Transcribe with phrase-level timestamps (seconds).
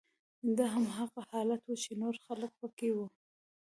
[0.57, 3.07] دا هماغه حالت و چې نور خلک پکې وو